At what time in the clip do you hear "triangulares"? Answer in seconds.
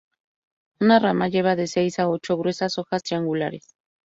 3.03-3.75